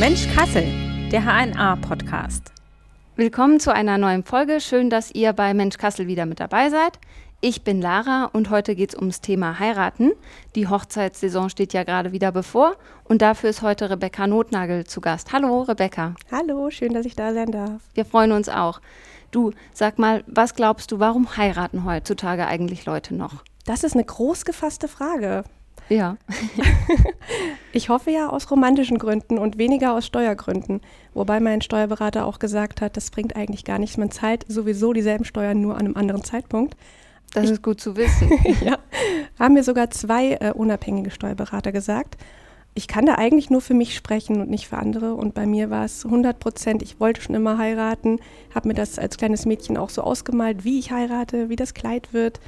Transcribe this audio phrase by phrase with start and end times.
[0.00, 0.64] Mensch Kassel,
[1.12, 2.52] der HNA-Podcast.
[3.16, 4.62] Willkommen zu einer neuen Folge.
[4.62, 6.98] Schön, dass ihr bei Mensch Kassel wieder mit dabei seid.
[7.42, 10.12] Ich bin Lara und heute geht es ums Thema Heiraten.
[10.54, 15.34] Die Hochzeitssaison steht ja gerade wieder bevor und dafür ist heute Rebecca Notnagel zu Gast.
[15.34, 16.14] Hallo Rebecca.
[16.32, 17.82] Hallo, schön, dass ich da sein darf.
[17.92, 18.80] Wir freuen uns auch.
[19.30, 23.44] Du, sag mal, was glaubst du, warum heiraten heutzutage eigentlich Leute noch?
[23.66, 25.44] Das ist eine groß gefasste Frage.
[25.90, 26.16] Ja.
[27.72, 30.80] ich hoffe ja aus romantischen Gründen und weniger aus Steuergründen.
[31.14, 33.96] Wobei mein Steuerberater auch gesagt hat, das bringt eigentlich gar nichts.
[33.96, 36.76] Man zahlt sowieso dieselben Steuern nur an einem anderen Zeitpunkt.
[37.34, 38.30] Das ich, ist gut zu wissen.
[38.64, 38.78] ja,
[39.38, 42.16] haben mir sogar zwei äh, unabhängige Steuerberater gesagt.
[42.74, 45.14] Ich kann da eigentlich nur für mich sprechen und nicht für andere.
[45.14, 46.82] Und bei mir war es 100 Prozent.
[46.82, 48.20] Ich wollte schon immer heiraten,
[48.54, 52.12] habe mir das als kleines Mädchen auch so ausgemalt, wie ich heirate, wie das Kleid
[52.12, 52.38] wird,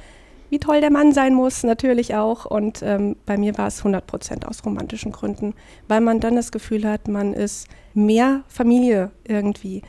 [0.53, 2.45] wie toll der Mann sein muss, natürlich auch.
[2.45, 5.55] Und ähm, bei mir war es 100 Prozent aus romantischen Gründen,
[5.87, 9.81] weil man dann das Gefühl hat, man ist mehr Familie irgendwie.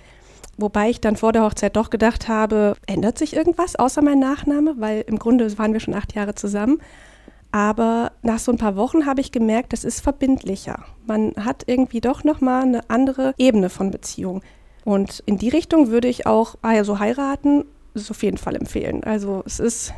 [0.57, 4.75] Wobei ich dann vor der Hochzeit doch gedacht habe, ändert sich irgendwas außer mein Nachname,
[4.79, 6.79] weil im Grunde waren wir schon acht Jahre zusammen.
[7.53, 10.87] Aber nach so ein paar Wochen habe ich gemerkt, das ist verbindlicher.
[11.07, 14.41] Man hat irgendwie doch nochmal eine andere Ebene von Beziehung.
[14.87, 19.05] Und in die Richtung würde ich auch also heiraten, ist auf jeden Fall empfehlen.
[19.05, 19.93] Also es ist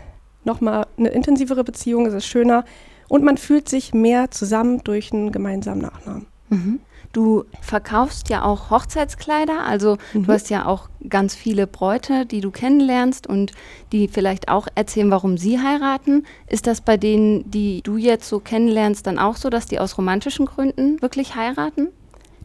[0.47, 2.65] nochmal eine intensivere Beziehung, es ist schöner
[3.09, 6.27] und man fühlt sich mehr zusammen durch einen gemeinsamen Nachnamen.
[6.49, 6.81] Mhm.
[7.13, 10.27] Du verkaufst ja auch Hochzeitskleider, also mhm.
[10.27, 13.53] du hast ja auch ganz viele Bräute, die du kennenlernst und
[13.93, 16.27] die vielleicht auch erzählen, warum sie heiraten.
[16.47, 19.97] Ist das bei denen, die du jetzt so kennenlernst, dann auch so, dass die aus
[19.97, 21.89] romantischen Gründen wirklich heiraten?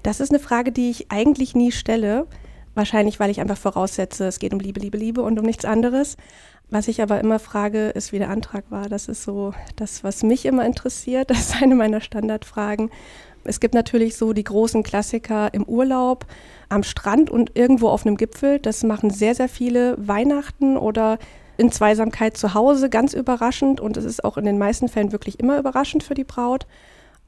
[0.04, 2.28] Das ist eine Frage, die ich eigentlich nie stelle.
[2.74, 6.16] Wahrscheinlich, weil ich einfach voraussetze, es geht um Liebe, Liebe, Liebe und um nichts anderes.
[6.70, 8.88] Was ich aber immer frage, ist, wie der Antrag war.
[8.88, 11.30] Das ist so das, was mich immer interessiert.
[11.32, 12.90] Das ist eine meiner Standardfragen.
[13.44, 16.26] Es gibt natürlich so die großen Klassiker im Urlaub,
[16.70, 18.60] am Strand und irgendwo auf einem Gipfel.
[18.60, 21.18] Das machen sehr, sehr viele Weihnachten oder
[21.58, 23.82] in Zweisamkeit zu Hause, ganz überraschend.
[23.82, 26.68] Und es ist auch in den meisten Fällen wirklich immer überraschend für die Braut.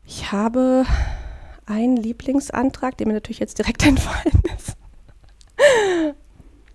[0.05, 0.85] Ich habe
[1.65, 4.77] einen Lieblingsantrag, der mir natürlich jetzt direkt entfallen ist.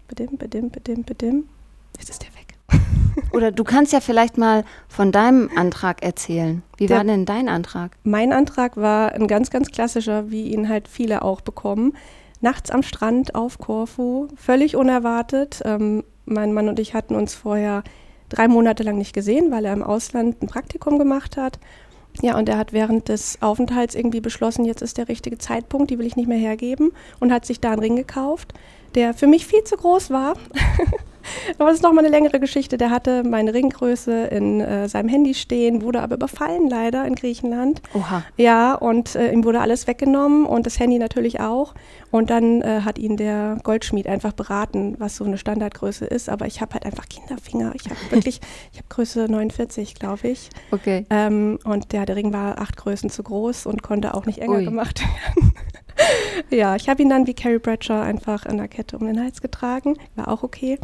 [0.08, 1.48] Bedim, bedim, bedim, bedim.
[1.98, 2.56] Jetzt ist der weg.
[3.32, 6.62] Oder du kannst ja vielleicht mal von deinem Antrag erzählen.
[6.76, 7.96] Wie Der, war denn dein Antrag?
[8.04, 11.94] Mein Antrag war ein ganz, ganz klassischer, wie ihn halt viele auch bekommen.
[12.40, 15.60] Nachts am Strand auf Korfu, völlig unerwartet.
[15.64, 17.82] Ähm, mein Mann und ich hatten uns vorher
[18.28, 21.58] drei Monate lang nicht gesehen, weil er im Ausland ein Praktikum gemacht hat.
[22.20, 25.98] Ja, und er hat während des Aufenthalts irgendwie beschlossen, jetzt ist der richtige Zeitpunkt, die
[25.98, 26.90] will ich nicht mehr hergeben
[27.20, 28.54] und hat sich da einen Ring gekauft,
[28.94, 30.34] der für mich viel zu groß war.
[31.58, 32.78] aber das ist nochmal eine längere Geschichte.
[32.78, 37.82] Der hatte meine Ringgröße in äh, seinem Handy stehen, wurde aber überfallen leider in Griechenland.
[37.94, 38.24] Oha.
[38.36, 41.74] Ja, und äh, ihm wurde alles weggenommen und das Handy natürlich auch.
[42.10, 46.28] Und dann äh, hat ihn der Goldschmied einfach beraten, was so eine Standardgröße ist.
[46.28, 47.72] Aber ich habe halt einfach Kinderfinger.
[47.74, 48.40] Ich habe wirklich,
[48.72, 50.50] ich habe Größe 49, glaube ich.
[50.70, 51.04] Okay.
[51.10, 54.58] Ähm, und der, der Ring war acht Größen zu groß und konnte auch nicht enger
[54.58, 54.64] Ui.
[54.64, 55.02] gemacht
[55.36, 55.52] werden.
[56.50, 59.40] Ja, ich habe ihn dann wie Carrie Bradshaw einfach an der Kette um den Hals
[59.40, 59.96] getragen.
[60.14, 60.78] War auch okay.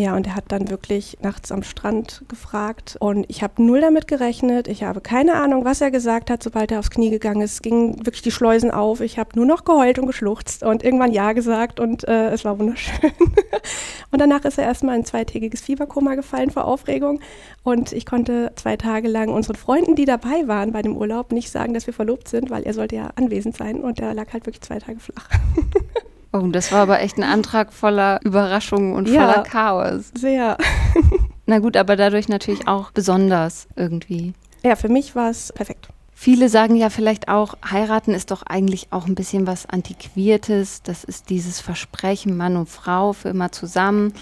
[0.00, 4.08] Ja, und er hat dann wirklich nachts am Strand gefragt und ich habe null damit
[4.08, 4.66] gerechnet.
[4.66, 7.62] Ich habe keine Ahnung, was er gesagt hat, sobald er aufs Knie gegangen ist.
[7.62, 9.02] Gingen wirklich die Schleusen auf.
[9.02, 12.58] Ich habe nur noch geheult und geschluchzt und irgendwann Ja gesagt und äh, es war
[12.58, 13.10] wunderschön.
[14.10, 17.20] und danach ist er erstmal in zweitägiges Fieberkoma gefallen vor Aufregung
[17.62, 21.50] und ich konnte zwei Tage lang unseren Freunden, die dabei waren bei dem Urlaub, nicht
[21.50, 24.46] sagen, dass wir verlobt sind, weil er sollte ja anwesend sein und er lag halt
[24.46, 25.28] wirklich zwei Tage flach.
[26.32, 30.10] Oh, das war aber echt ein Antrag voller Überraschungen und ja, voller Chaos.
[30.16, 30.56] Sehr.
[31.46, 34.34] Na gut, aber dadurch natürlich auch besonders irgendwie.
[34.62, 35.88] Ja, für mich war es perfekt.
[36.12, 40.82] Viele sagen ja vielleicht auch, heiraten ist doch eigentlich auch ein bisschen was Antiquiertes.
[40.82, 44.12] Das ist dieses Versprechen, Mann und Frau für immer zusammen.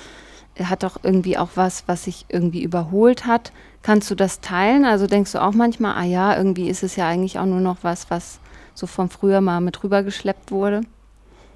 [0.63, 3.53] Hat doch irgendwie auch was, was sich irgendwie überholt hat.
[3.83, 4.85] Kannst du das teilen?
[4.85, 7.79] Also denkst du auch manchmal, ah ja, irgendwie ist es ja eigentlich auch nur noch
[7.83, 8.39] was, was
[8.75, 10.83] so von früher mal mit rübergeschleppt wurde?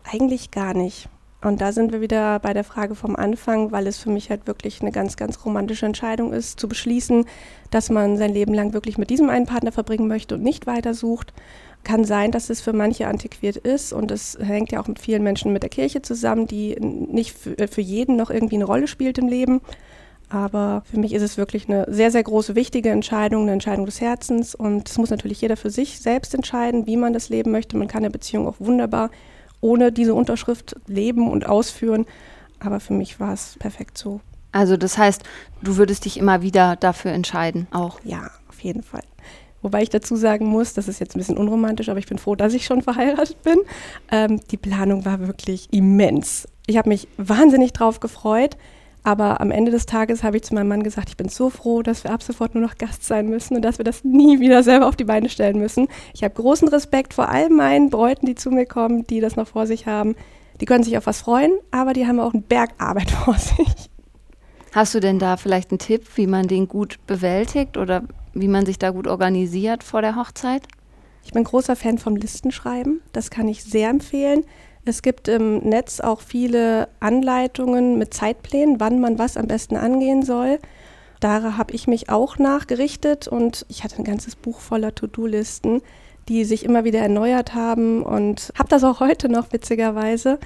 [0.04, 1.08] Eigentlich gar nicht.
[1.42, 4.46] Und da sind wir wieder bei der Frage vom Anfang, weil es für mich halt
[4.46, 7.24] wirklich eine ganz, ganz romantische Entscheidung ist, zu beschließen,
[7.70, 10.94] dass man sein Leben lang wirklich mit diesem einen Partner verbringen möchte und nicht weiter
[10.94, 11.32] sucht.
[11.82, 15.24] Kann sein, dass es für manche antiquiert ist und es hängt ja auch mit vielen
[15.24, 19.18] Menschen mit der Kirche zusammen, die nicht äh, für jeden noch irgendwie eine Rolle spielt
[19.18, 19.60] im Leben.
[20.28, 24.00] Aber für mich ist es wirklich eine sehr, sehr große, wichtige Entscheidung, eine Entscheidung des
[24.00, 24.54] Herzens.
[24.54, 27.76] Und es muss natürlich jeder für sich selbst entscheiden, wie man das leben möchte.
[27.76, 29.10] Man kann eine Beziehung auch wunderbar
[29.62, 32.04] ohne diese Unterschrift leben und ausführen.
[32.60, 34.20] Aber für mich war es perfekt so.
[34.52, 35.22] Also das heißt,
[35.62, 37.98] du würdest dich immer wieder dafür entscheiden, auch?
[38.04, 39.02] Ja, auf jeden Fall.
[39.62, 42.34] Wobei ich dazu sagen muss, das ist jetzt ein bisschen unromantisch, aber ich bin froh,
[42.34, 43.58] dass ich schon verheiratet bin.
[44.10, 46.48] Ähm, die Planung war wirklich immens.
[46.66, 48.56] Ich habe mich wahnsinnig drauf gefreut.
[49.04, 51.82] Aber am Ende des Tages habe ich zu meinem Mann gesagt, ich bin so froh,
[51.82, 54.62] dass wir ab sofort nur noch Gast sein müssen und dass wir das nie wieder
[54.62, 55.88] selber auf die Beine stellen müssen.
[56.14, 59.48] Ich habe großen Respekt vor all meinen Bräuten, die zu mir kommen, die das noch
[59.48, 60.14] vor sich haben.
[60.60, 63.90] Die können sich auf was freuen, aber die haben auch einen Berg Arbeit vor sich.
[64.72, 68.04] Hast du denn da vielleicht einen Tipp, wie man den gut bewältigt oder
[68.34, 70.62] wie man sich da gut organisiert vor der Hochzeit?
[71.24, 73.00] Ich bin großer Fan vom Listenschreiben.
[73.12, 74.44] Das kann ich sehr empfehlen.
[74.84, 80.22] Es gibt im Netz auch viele Anleitungen mit Zeitplänen, wann man was am besten angehen
[80.24, 80.58] soll.
[81.20, 85.82] Da habe ich mich auch nachgerichtet und ich hatte ein ganzes Buch voller To-Do-Listen,
[86.28, 90.40] die sich immer wieder erneuert haben und habe das auch heute noch witzigerweise.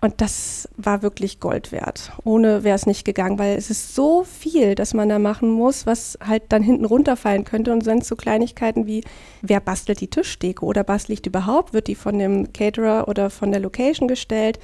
[0.00, 2.12] Und das war wirklich Gold wert.
[2.24, 5.84] Ohne wäre es nicht gegangen, weil es ist so viel, dass man da machen muss,
[5.84, 7.70] was halt dann hinten runterfallen könnte.
[7.72, 9.04] Und sind so Kleinigkeiten wie,
[9.42, 11.74] wer bastelt die Tischdeko oder bastel ich die überhaupt?
[11.74, 14.58] Wird die von dem Caterer oder von der Location gestellt?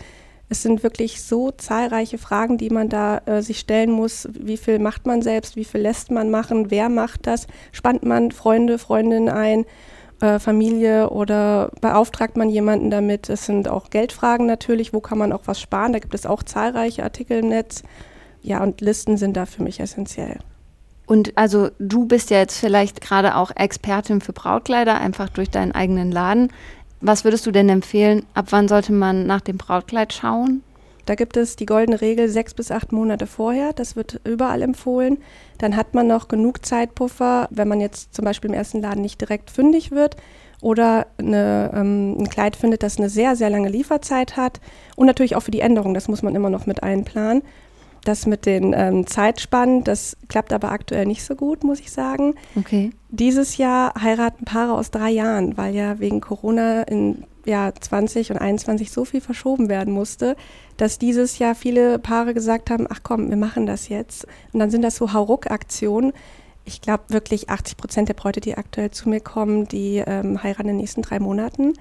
[0.49, 4.29] Es sind wirklich so zahlreiche Fragen, die man da äh, sich stellen muss.
[4.33, 5.57] Wie viel macht man selbst?
[5.57, 6.71] Wie viel lässt man machen?
[6.71, 7.47] Wer macht das?
[7.73, 9.67] Spannt man Freunde, Freundinnen ein?
[10.21, 13.29] Äh, Familie oder beauftragt man jemanden damit?
[13.29, 15.93] Es sind auch Geldfragen natürlich, wo kann man auch was sparen?
[15.93, 17.83] Da gibt es auch zahlreiche Artikel im Netz.
[18.43, 20.39] Ja, und Listen sind da für mich essentiell.
[21.07, 25.73] Und also du bist ja jetzt vielleicht gerade auch Expertin für Brautkleider, einfach durch deinen
[25.73, 26.53] eigenen Laden.
[27.01, 28.25] Was würdest du denn empfehlen?
[28.35, 30.63] Ab wann sollte man nach dem Brautkleid schauen?
[31.07, 33.73] Da gibt es die goldene Regel sechs bis acht Monate vorher.
[33.73, 35.19] Das wird überall empfohlen.
[35.59, 39.21] Dann hat man noch genug Zeitpuffer, wenn man jetzt zum Beispiel im ersten Laden nicht
[39.21, 40.17] direkt fündig wird
[40.61, 44.61] oder eine, ähm, ein Kleid findet, das eine sehr, sehr lange Lieferzeit hat.
[44.97, 47.43] Und natürlich auch für die Änderung, das muss man immer noch mit einplanen.
[48.05, 52.35] Das mit den ähm, Zeitspannen, das klappt aber aktuell nicht so gut, muss ich sagen.
[52.57, 52.91] Okay.
[53.11, 58.39] Dieses Jahr heiraten Paare aus drei Jahren, weil ja wegen Corona in Jahr 20 und
[58.39, 60.37] 21 so viel verschoben werden musste,
[60.77, 64.27] dass dieses Jahr viele Paare gesagt haben, ach komm, wir machen das jetzt.
[64.53, 66.13] Und dann sind das so Hauruck-Aktionen.
[66.65, 70.63] Ich glaube wirklich 80 Prozent der Bräute, die aktuell zu mir kommen, die ähm, heiraten
[70.63, 71.75] in den nächsten drei Monaten.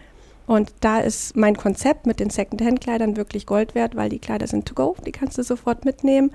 [0.47, 4.67] Und da ist mein Konzept mit den Second-Hand-Kleidern wirklich Gold wert, weil die Kleider sind
[4.67, 6.31] to go, die kannst du sofort mitnehmen,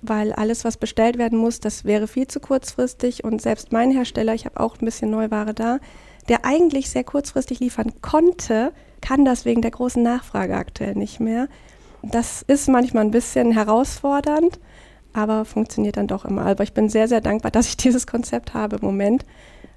[0.00, 3.24] weil alles, was bestellt werden muss, das wäre viel zu kurzfristig.
[3.24, 5.78] Und selbst mein Hersteller, ich habe auch ein bisschen Neuware da,
[6.28, 11.48] der eigentlich sehr kurzfristig liefern konnte, kann das wegen der großen Nachfrage aktuell nicht mehr.
[12.02, 14.58] Das ist manchmal ein bisschen herausfordernd,
[15.12, 16.46] aber funktioniert dann doch immer.
[16.46, 19.24] Aber ich bin sehr, sehr dankbar, dass ich dieses Konzept habe im Moment.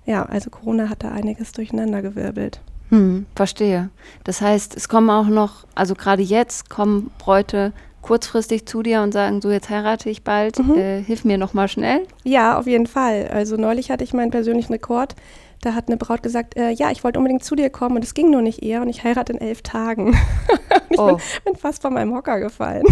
[0.06, 2.62] Ja, also Corona hat da einiges durcheinandergewirbelt.
[2.90, 3.90] Hm, verstehe.
[4.24, 9.14] Das heißt, es kommen auch noch, also gerade jetzt kommen Bräute kurzfristig zu dir und
[9.14, 10.76] sagen, so jetzt heirate ich bald, mhm.
[10.76, 12.06] äh, hilf mir noch mal schnell?
[12.24, 13.30] Ja, auf jeden Fall.
[13.34, 15.16] Also neulich hatte ich meinen persönlichen Rekord.
[15.62, 18.14] Da hat eine Braut gesagt, äh, ja, ich wollte unbedingt zu dir kommen und es
[18.14, 20.16] ging nur nicht eher und ich heirate in elf Tagen.
[20.90, 21.08] ich oh.
[21.08, 22.84] bin, bin, fast von meinem Hocker gefallen.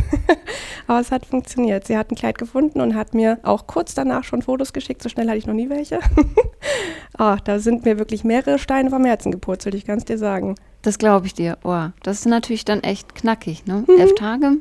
[0.88, 1.86] Aber es hat funktioniert.
[1.88, 5.02] Sie hat ein Kleid gefunden und hat mir auch kurz danach schon Fotos geschickt.
[5.04, 6.00] So schnell hatte ich noch nie welche.
[7.20, 10.56] oh, da sind mir wirklich mehrere Steine vom Herzen gepurzelt, ich kann es dir sagen.
[10.82, 11.58] Das glaube ich dir.
[11.64, 13.86] Oh, das ist natürlich dann echt knackig, ne?
[13.88, 14.00] Mhm.
[14.00, 14.58] Elf Tage.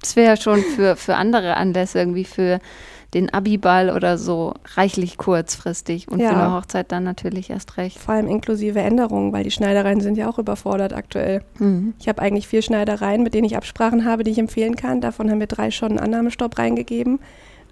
[0.00, 2.58] Das wäre ja schon für, für andere Anlässe irgendwie für
[3.14, 6.30] den Abiball oder so reichlich kurzfristig und ja.
[6.30, 7.98] für eine Hochzeit dann natürlich erst recht.
[7.98, 11.42] Vor allem inklusive Änderungen, weil die Schneidereien sind ja auch überfordert aktuell.
[11.58, 11.94] Mhm.
[11.98, 15.00] Ich habe eigentlich vier Schneidereien, mit denen ich Absprachen habe, die ich empfehlen kann.
[15.00, 17.18] Davon haben wir drei schon einen Annahmestopp reingegeben.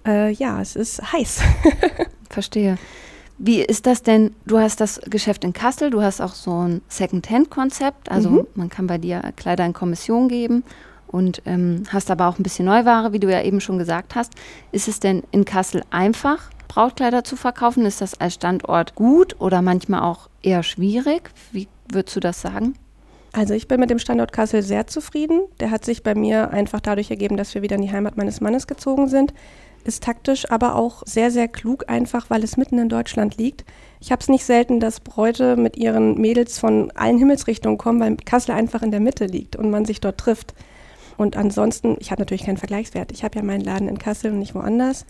[0.05, 1.41] Äh, ja, es ist heiß.
[2.29, 2.77] Verstehe.
[3.37, 4.35] Wie ist das denn?
[4.45, 8.47] Du hast das Geschäft in Kassel, du hast auch so ein Second-Hand-Konzept, also mhm.
[8.53, 10.65] man kann bei dir Kleider in Kommission geben
[11.11, 14.33] und ähm, hast aber auch ein bisschen Neuware, wie du ja eben schon gesagt hast.
[14.71, 17.85] Ist es denn in Kassel einfach, Brautkleider zu verkaufen?
[17.85, 21.31] Ist das als Standort gut oder manchmal auch eher schwierig?
[21.51, 22.75] Wie würdest du das sagen?
[23.31, 25.41] Also ich bin mit dem Standort Kassel sehr zufrieden.
[25.59, 28.41] Der hat sich bei mir einfach dadurch ergeben, dass wir wieder in die Heimat meines
[28.41, 29.33] Mannes gezogen sind.
[29.83, 33.65] Ist taktisch, aber auch sehr, sehr klug, einfach weil es mitten in Deutschland liegt.
[33.99, 38.17] Ich habe es nicht selten, dass Bräute mit ihren Mädels von allen Himmelsrichtungen kommen, weil
[38.17, 40.53] Kassel einfach in der Mitte liegt und man sich dort trifft.
[41.19, 43.11] Und ansonsten, ich habe natürlich keinen Vergleichswert.
[43.11, 45.05] Ich habe ja meinen Laden in Kassel und nicht woanders.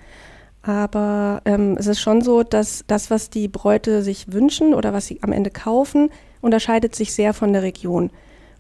[0.63, 5.06] Aber ähm, es ist schon so, dass das, was die Bräute sich wünschen oder was
[5.06, 6.10] sie am Ende kaufen,
[6.42, 8.10] unterscheidet sich sehr von der Region.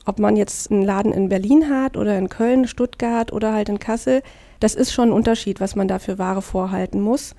[0.05, 3.79] Ob man jetzt einen Laden in Berlin hat oder in Köln, Stuttgart oder halt in
[3.79, 4.21] Kassel,
[4.59, 7.33] das ist schon ein Unterschied, was man da für Ware vorhalten muss.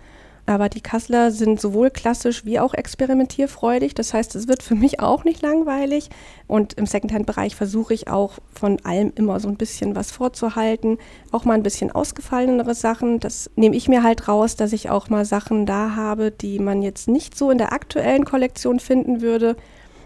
[0.47, 3.95] Aber die Kassler sind sowohl klassisch wie auch experimentierfreudig.
[3.95, 6.11] Das heißt, es wird für mich auch nicht langweilig.
[6.47, 10.99] Und im Secondhand-Bereich versuche ich auch von allem immer so ein bisschen was vorzuhalten.
[11.31, 13.21] Auch mal ein bisschen ausgefallenere Sachen.
[13.21, 16.83] Das nehme ich mir halt raus, dass ich auch mal Sachen da habe, die man
[16.83, 19.57] jetzt nicht so in der aktuellen Kollektion finden würde.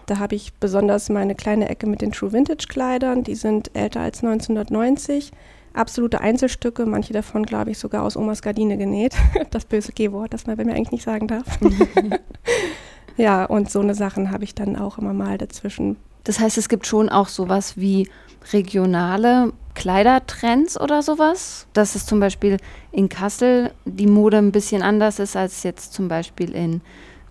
[0.05, 3.23] Da habe ich besonders meine kleine Ecke mit den True Vintage Kleidern.
[3.23, 5.31] Die sind älter als 1990
[5.77, 9.15] absolute Einzelstücke, manche davon, glaube ich, sogar aus Omas Gardine genäht.
[9.51, 11.45] Das böse G-Wort, das man bei mir eigentlich nicht sagen darf.
[13.17, 15.97] ja, und so eine Sachen habe ich dann auch immer mal dazwischen.
[16.23, 18.09] Das heißt, es gibt schon auch sowas wie
[18.51, 21.67] regionale Kleidertrends oder sowas?
[21.73, 22.57] Dass es zum Beispiel
[22.91, 26.81] in Kassel die Mode ein bisschen anders ist als jetzt zum Beispiel in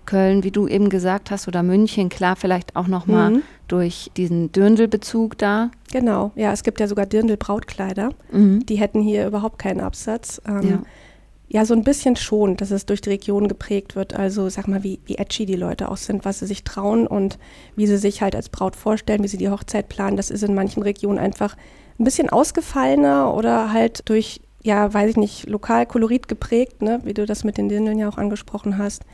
[0.06, 3.42] Köln, wie du eben gesagt hast, oder München, klar, vielleicht auch nochmal mhm.
[3.68, 5.70] Durch diesen Dirndl-Bezug da.
[5.92, 8.10] Genau, ja, es gibt ja sogar Dirndl-Brautkleider.
[8.32, 8.64] Mhm.
[8.66, 10.40] Die hätten hier überhaupt keinen Absatz.
[10.46, 10.82] Ähm, ja.
[11.48, 11.64] ja.
[11.64, 14.14] so ein bisschen schon, dass es durch die Region geprägt wird.
[14.14, 17.38] Also sag mal, wie, wie edgy die Leute auch sind, was sie sich trauen und
[17.76, 20.16] wie sie sich halt als Braut vorstellen, wie sie die Hochzeit planen.
[20.16, 21.56] Das ist in manchen Regionen einfach
[21.98, 27.00] ein bisschen ausgefallener oder halt durch, ja, weiß ich nicht, lokal Kolorit geprägt, ne?
[27.04, 29.04] wie du das mit den Dirndeln ja auch angesprochen hast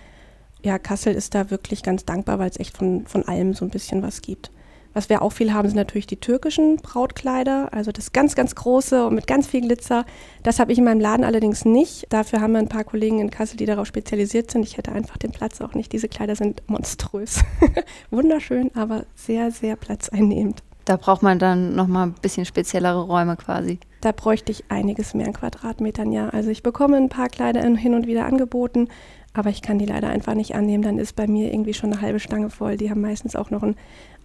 [0.63, 3.71] ja, Kassel ist da wirklich ganz dankbar, weil es echt von, von allem so ein
[3.71, 4.51] bisschen was gibt.
[4.93, 9.07] Was wir auch viel haben, sind natürlich die türkischen Brautkleider, also das ganz, ganz große
[9.07, 10.05] und mit ganz viel Glitzer.
[10.43, 12.07] Das habe ich in meinem Laden allerdings nicht.
[12.09, 14.65] Dafür haben wir ein paar Kollegen in Kassel, die darauf spezialisiert sind.
[14.65, 15.93] Ich hätte einfach den Platz auch nicht.
[15.93, 17.41] Diese Kleider sind monströs.
[18.11, 20.65] Wunderschön, aber sehr, sehr platzeinnehmend.
[20.87, 23.79] Da braucht man dann nochmal ein bisschen speziellere Räume quasi.
[24.01, 26.31] Da bräuchte ich einiges mehr an Quadratmetern, ja.
[26.31, 28.89] Also ich bekomme ein paar Kleider hin und wieder angeboten,
[29.33, 30.83] aber ich kann die leider einfach nicht annehmen.
[30.83, 32.77] Dann ist bei mir irgendwie schon eine halbe Stange voll.
[32.77, 33.77] Die haben meistens auch noch einen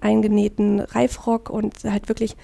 [0.02, 2.36] eingenähten Reifrock und halt wirklich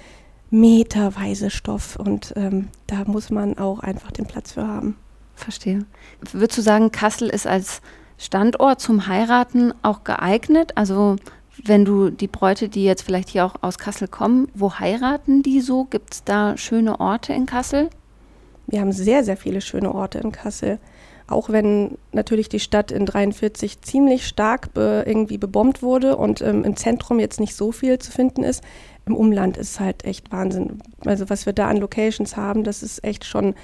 [0.51, 1.95] meterweise Stoff.
[1.95, 4.95] Und ähm, da muss man auch einfach den Platz für haben.
[5.35, 5.85] Verstehe.
[6.31, 7.81] Würdest du sagen, Kassel ist als
[8.17, 10.77] Standort zum Heiraten auch geeignet?
[10.77, 11.15] Also
[11.63, 15.61] wenn du die Bräute, die jetzt vielleicht hier auch aus Kassel kommen, wo heiraten die
[15.61, 15.85] so?
[15.85, 17.89] Gibt es da schöne Orte in Kassel?
[18.67, 20.79] Wir haben sehr, sehr viele schöne Orte in Kassel
[21.31, 26.63] auch wenn natürlich die Stadt in 43 ziemlich stark be, irgendwie bebombt wurde und ähm,
[26.63, 28.63] im Zentrum jetzt nicht so viel zu finden ist,
[29.05, 30.79] im Umland ist halt echt Wahnsinn.
[31.05, 33.55] Also was wir da an Locations haben, das ist echt schon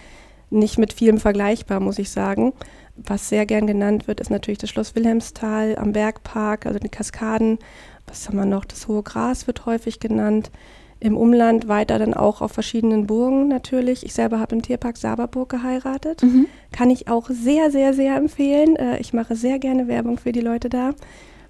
[0.50, 2.54] nicht mit vielem vergleichbar, muss ich sagen.
[2.96, 7.60] Was sehr gern genannt wird, ist natürlich das Schloss Wilhelmsthal am Bergpark, also die Kaskaden.
[8.08, 8.66] Was haben wir noch?
[8.66, 10.50] Das Hohe Gras wird häufig genannt
[11.00, 14.04] im Umland weiter dann auch auf verschiedenen Burgen natürlich.
[14.04, 16.24] Ich selber habe im Tierpark Saberburg geheiratet.
[16.24, 16.48] Mhm.
[16.72, 18.76] Kann ich auch sehr, sehr, sehr empfehlen.
[18.76, 20.92] Äh, ich mache sehr gerne Werbung für die Leute da.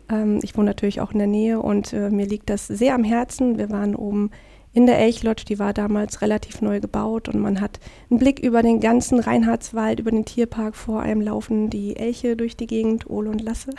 [0.09, 3.03] Ähm, ich wohne natürlich auch in der Nähe und äh, mir liegt das sehr am
[3.03, 3.57] Herzen.
[3.57, 4.31] Wir waren oben
[4.77, 7.79] in der Elchlodge, die war damals relativ neu gebaut und man hat
[8.11, 12.55] einen Blick über den ganzen Reinhardswald, über den Tierpark vor einem laufen die Elche durch
[12.55, 13.71] die Gegend, Ole und Lasse.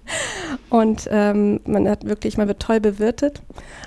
[0.70, 3.42] und ähm, man hat wirklich, man wird toll bewirtet.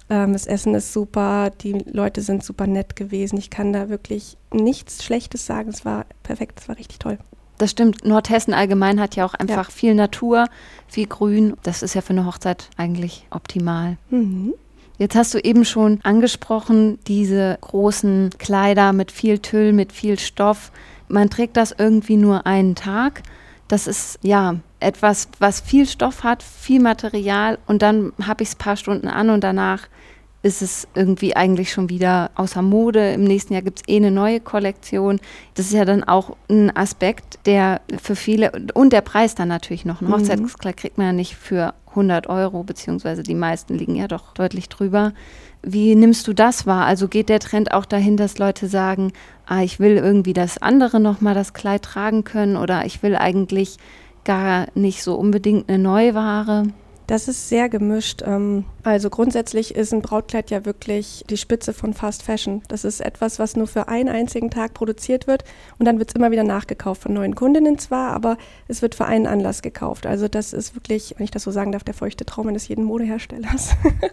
[0.10, 3.38] Ähm, das Essen ist super, die Leute sind super nett gewesen.
[3.38, 5.68] Ich kann da wirklich nichts Schlechtes sagen.
[5.68, 7.18] Es war perfekt, es war richtig toll.
[7.58, 8.06] Das stimmt.
[8.06, 9.76] Nordhessen allgemein hat ja auch einfach ja.
[9.76, 10.46] viel Natur,
[10.88, 11.58] viel Grün.
[11.64, 13.98] Das ist ja für eine Hochzeit eigentlich optimal.
[14.10, 14.54] Mhm.
[14.98, 20.72] Jetzt hast du eben schon angesprochen, diese großen Kleider mit viel Tüll, mit viel Stoff.
[21.08, 23.22] Man trägt das irgendwie nur einen Tag.
[23.68, 28.56] Das ist ja etwas, was viel Stoff hat, viel Material und dann habe ich es
[28.56, 29.88] ein paar Stunden an und danach
[30.48, 33.14] ist es irgendwie eigentlich schon wieder außer Mode.
[33.14, 35.20] Im nächsten Jahr gibt es eh eine neue Kollektion.
[35.54, 39.86] Das ist ja dann auch ein Aspekt, der für viele und der Preis dann natürlich
[39.86, 40.02] noch.
[40.02, 40.14] Ein mhm.
[40.14, 44.70] Hochzeitskleid kriegt man ja nicht für 100 Euro, beziehungsweise die meisten liegen ja doch deutlich
[44.70, 45.14] drüber.
[45.62, 46.86] Wie nimmst du das wahr?
[46.86, 49.12] Also geht der Trend auch dahin, dass Leute sagen,
[49.46, 53.78] ah, ich will irgendwie, dass andere nochmal das Kleid tragen können oder ich will eigentlich
[54.24, 56.64] gar nicht so unbedingt eine Neuware?
[57.08, 58.22] Das ist sehr gemischt.
[58.26, 62.62] Ähm, also grundsätzlich ist ein Brautkleid ja wirklich die Spitze von Fast Fashion.
[62.68, 65.46] Das ist etwas, was nur für einen einzigen Tag produziert wird
[65.80, 68.38] und dann wird es immer wieder nachgekauft von neuen Kundinnen zwar, aber
[68.68, 70.06] es wird für einen Anlass gekauft.
[70.06, 72.84] Also das ist wirklich, wenn ich das so sagen darf, der feuchte Traum eines jeden
[72.84, 73.70] Modeherstellers.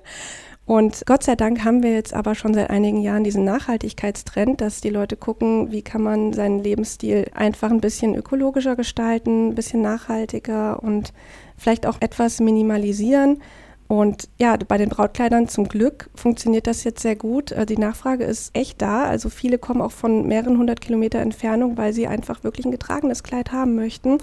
[0.67, 4.81] Und Gott sei Dank haben wir jetzt aber schon seit einigen Jahren diesen Nachhaltigkeitstrend, dass
[4.81, 9.83] die Leute gucken, wie kann man seinen Lebensstil einfach ein bisschen ökologischer gestalten, ein bisschen
[9.83, 11.13] nachhaltiger und
[11.59, 13.43] vielleicht auch etwas minimalisieren.
[13.89, 17.53] Und ja, bei den Brautkleidern zum Glück funktioniert das jetzt sehr gut.
[17.53, 19.05] Äh, die Nachfrage ist echt da.
[19.05, 23.23] Also viele kommen auch von mehreren hundert Kilometer Entfernung, weil sie einfach wirklich ein getragenes
[23.23, 24.19] Kleid haben möchten.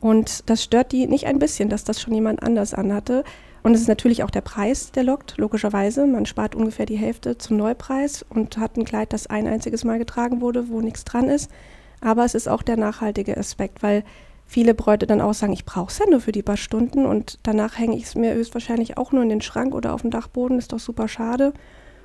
[0.00, 3.22] Und das stört die nicht ein bisschen, dass das schon jemand anders anhatte.
[3.62, 6.06] Und es ist natürlich auch der Preis, der lockt, logischerweise.
[6.06, 9.98] Man spart ungefähr die Hälfte zum Neupreis und hat ein Kleid, das ein einziges Mal
[9.98, 11.50] getragen wurde, wo nichts dran ist.
[12.00, 14.04] Aber es ist auch der nachhaltige Aspekt, weil
[14.46, 17.38] viele Bräute dann auch sagen, ich brauche es ja nur für die paar Stunden und
[17.42, 20.58] danach hänge ich es mir höchstwahrscheinlich auch nur in den Schrank oder auf dem Dachboden,
[20.58, 21.52] ist doch super schade.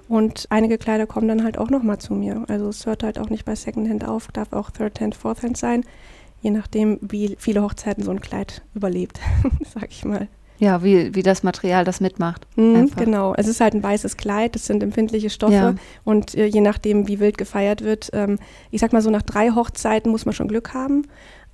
[0.09, 2.43] Und einige Kleider kommen dann halt auch nochmal zu mir.
[2.49, 5.85] Also es hört halt auch nicht bei Secondhand auf, darf auch Third-Hand, Fourth-Hand sein,
[6.41, 9.19] je nachdem, wie viele Hochzeiten so ein Kleid überlebt,
[9.73, 10.27] sag ich mal.
[10.59, 12.47] Ja, wie, wie das Material das mitmacht.
[12.55, 15.75] Mhm, genau, es ist halt ein weißes Kleid, es sind empfindliche Stoffe ja.
[16.03, 18.39] und äh, je nachdem, wie wild gefeiert wird, ähm,
[18.71, 21.05] ich sag mal so, nach drei Hochzeiten muss man schon Glück haben.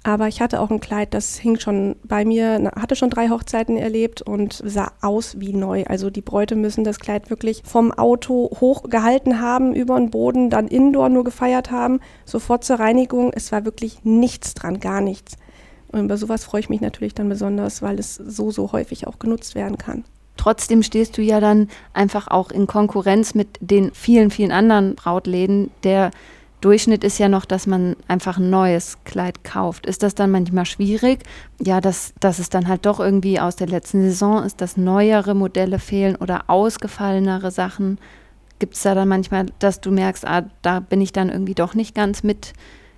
[0.04, 3.76] Aber ich hatte auch ein Kleid, das hing schon bei mir, hatte schon drei Hochzeiten
[3.76, 5.84] erlebt und sah aus wie neu.
[5.88, 10.70] Also die Bräute müssen das Kleid wirklich vom Auto hochgehalten haben, über den Boden, dann
[10.70, 13.34] indoor nur gefeiert haben, sofort zur Reinigung.
[13.34, 15.36] Es war wirklich nichts dran, gar nichts.
[15.92, 19.20] Und über sowas freue ich mich natürlich dann besonders, weil es so, so häufig auch
[19.20, 20.04] genutzt werden kann.
[20.38, 25.70] Trotzdem stehst du ja dann einfach auch in Konkurrenz mit den vielen, vielen anderen Brautläden.
[25.84, 26.12] Der
[26.62, 29.86] Durchschnitt ist ja noch, dass man einfach ein neues Kleid kauft.
[29.86, 31.24] Ist das dann manchmal schwierig?
[31.62, 35.36] Ja, dass, dass es dann halt doch irgendwie aus der letzten Saison ist, dass neuere
[35.36, 37.98] Modelle fehlen oder ausgefallenere Sachen.
[38.60, 41.76] Gibt es da dann manchmal, dass du merkst, ah, da bin ich dann irgendwie doch
[41.76, 42.54] nicht ganz mit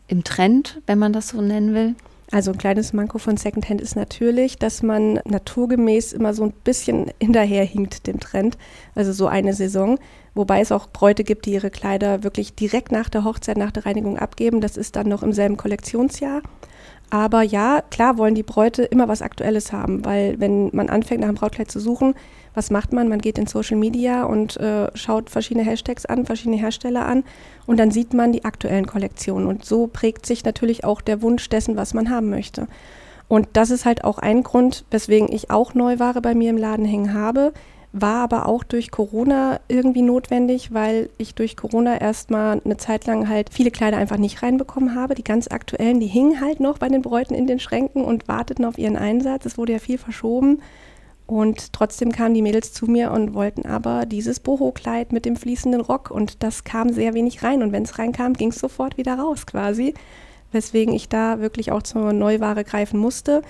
[0.07, 1.95] im Trend, wenn man das so nennen will?
[2.31, 7.11] Also ein kleines Manko von Secondhand ist natürlich, dass man naturgemäß immer so ein bisschen
[7.21, 8.57] hinterherhinkt dem Trend.
[8.95, 10.00] Also so eine Saison.
[10.33, 13.85] Wobei es auch Bräute gibt, die ihre Kleider wirklich direkt nach der Hochzeit, nach der
[13.85, 14.61] Reinigung abgeben.
[14.61, 16.41] Das ist dann noch im selben Kollektionsjahr.
[17.11, 21.27] Aber ja, klar wollen die Bräute immer was Aktuelles haben, weil wenn man anfängt, nach
[21.27, 22.15] einem Brautkleid zu suchen,
[22.53, 23.09] was macht man?
[23.09, 27.25] Man geht in Social Media und äh, schaut verschiedene Hashtags an, verschiedene Hersteller an
[27.65, 29.45] und dann sieht man die aktuellen Kollektionen.
[29.45, 32.67] Und so prägt sich natürlich auch der Wunsch dessen, was man haben möchte.
[33.27, 36.85] Und das ist halt auch ein Grund, weswegen ich auch Neuware bei mir im Laden
[36.85, 37.51] hängen habe,
[37.93, 43.27] war aber auch durch Corona irgendwie notwendig, weil ich durch Corona erstmal eine Zeit lang
[43.27, 45.13] halt viele Kleider einfach nicht reinbekommen habe.
[45.13, 48.63] Die ganz aktuellen, die hingen halt noch bei den Bräuten in den Schränken und warteten
[48.63, 49.45] auf ihren Einsatz.
[49.45, 50.62] Es wurde ja viel verschoben.
[51.27, 55.81] Und trotzdem kamen die Mädels zu mir und wollten aber dieses Boho-Kleid mit dem fließenden
[55.81, 56.12] Rock.
[56.12, 57.62] Und das kam sehr wenig rein.
[57.62, 59.93] Und wenn es reinkam, ging es sofort wieder raus quasi.
[60.53, 63.41] Weswegen ich da wirklich auch zur Neuware greifen musste.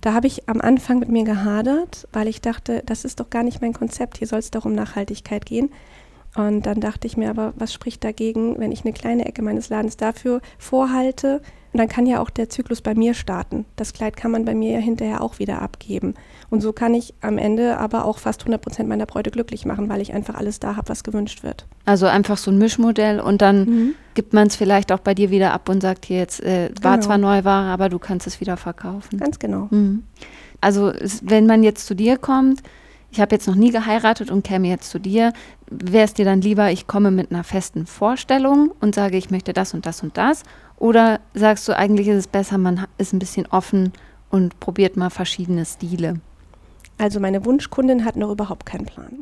[0.00, 3.42] Da habe ich am Anfang mit mir gehadert, weil ich dachte, das ist doch gar
[3.42, 4.18] nicht mein Konzept.
[4.18, 5.70] Hier soll es doch um Nachhaltigkeit gehen.
[6.36, 9.68] Und dann dachte ich mir aber, was spricht dagegen, wenn ich eine kleine Ecke meines
[9.68, 11.40] Ladens dafür vorhalte,
[11.72, 13.64] und dann kann ja auch der Zyklus bei mir starten.
[13.76, 16.14] Das Kleid kann man bei mir ja hinterher auch wieder abgeben.
[16.48, 19.88] Und so kann ich am Ende aber auch fast 100 Prozent meiner Bräute glücklich machen,
[19.88, 21.66] weil ich einfach alles da habe, was gewünscht wird.
[21.84, 23.94] Also einfach so ein Mischmodell und dann mhm.
[24.14, 26.96] gibt man es vielleicht auch bei dir wieder ab und sagt hier jetzt, äh, war
[26.96, 27.06] genau.
[27.06, 29.20] zwar Neuware, aber du kannst es wieder verkaufen.
[29.20, 29.68] Ganz genau.
[29.70, 30.02] Mhm.
[30.60, 32.62] Also wenn man jetzt zu dir kommt,
[33.12, 35.32] ich habe jetzt noch nie geheiratet und käme jetzt zu dir,
[35.68, 39.52] wäre es dir dann lieber, ich komme mit einer festen Vorstellung und sage, ich möchte
[39.52, 40.44] das und das und das?
[40.78, 43.92] Oder sagst du, eigentlich ist es besser, man ist ein bisschen offen
[44.30, 46.20] und probiert mal verschiedene Stile?
[46.98, 49.18] Also meine Wunschkundin hat noch überhaupt keinen Plan.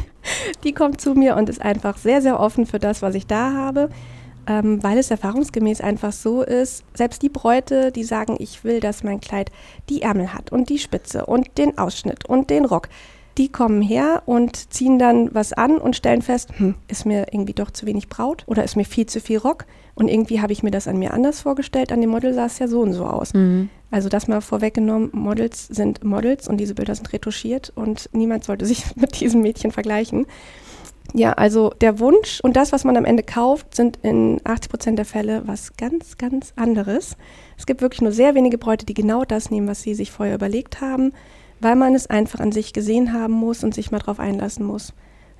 [0.64, 3.52] die kommt zu mir und ist einfach sehr, sehr offen für das, was ich da
[3.52, 3.88] habe,
[4.46, 9.02] ähm, weil es erfahrungsgemäß einfach so ist, selbst die Bräute, die sagen, ich will, dass
[9.02, 9.50] mein Kleid
[9.88, 12.88] die Ärmel hat und die Spitze und den Ausschnitt und den Rock,
[13.38, 17.52] die kommen her und ziehen dann was an und stellen fest, hm, ist mir irgendwie
[17.52, 19.66] doch zu wenig Braut oder ist mir viel zu viel Rock.
[19.96, 21.92] Und irgendwie habe ich mir das an mir anders vorgestellt.
[21.92, 23.32] An dem Model sah es ja so und so aus.
[23.32, 23.70] Mhm.
[23.90, 28.66] Also das mal vorweggenommen, Models sind Models und diese Bilder sind retuschiert und niemand sollte
[28.66, 30.26] sich mit diesem Mädchen vergleichen.
[31.12, 34.98] Ja, also der Wunsch und das, was man am Ende kauft, sind in 80 Prozent
[34.98, 37.16] der Fälle was ganz, ganz anderes.
[37.56, 40.34] Es gibt wirklich nur sehr wenige Bräute, die genau das nehmen, was sie sich vorher
[40.34, 41.12] überlegt haben
[41.64, 44.92] weil man es einfach an sich gesehen haben muss und sich mal drauf einlassen muss.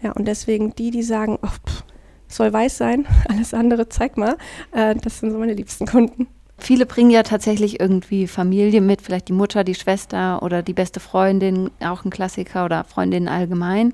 [0.02, 1.84] Ja, und deswegen die, die sagen, oh, pff,
[2.26, 4.36] soll weiß sein, alles andere zeig mal,
[4.72, 6.26] äh, das sind so meine liebsten Kunden.
[6.58, 11.00] Viele bringen ja tatsächlich irgendwie Familie mit, vielleicht die Mutter, die Schwester oder die beste
[11.00, 13.92] Freundin, auch ein Klassiker oder Freundin allgemein.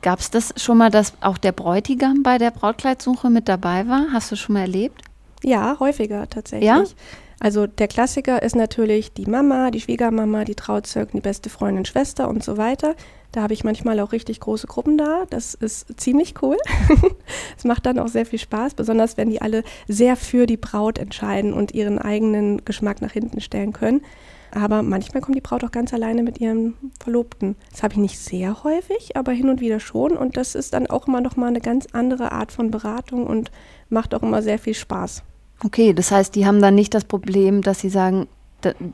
[0.00, 4.06] Gab es das schon mal, dass auch der Bräutigam bei der Brautkleidsuche mit dabei war?
[4.12, 5.02] Hast du schon mal erlebt?
[5.42, 6.68] Ja, häufiger tatsächlich.
[6.68, 6.84] Ja?
[7.40, 12.28] Also der Klassiker ist natürlich die Mama, die Schwiegermama, die Trauzeugen, die beste Freundin, Schwester
[12.28, 12.96] und so weiter.
[13.30, 15.24] Da habe ich manchmal auch richtig große Gruppen da.
[15.30, 16.56] Das ist ziemlich cool.
[17.56, 20.98] Es macht dann auch sehr viel Spaß, besonders wenn die alle sehr für die Braut
[20.98, 24.00] entscheiden und ihren eigenen Geschmack nach hinten stellen können.
[24.52, 27.56] Aber manchmal kommt die Braut auch ganz alleine mit ihrem Verlobten.
[27.70, 30.16] Das habe ich nicht sehr häufig, aber hin und wieder schon.
[30.16, 33.50] Und das ist dann auch immer noch mal eine ganz andere Art von Beratung und
[33.90, 35.22] macht auch immer sehr viel Spaß.
[35.64, 38.28] Okay, das heißt, die haben dann nicht das Problem, dass sie sagen,